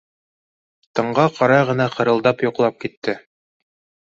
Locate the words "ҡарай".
1.35-1.67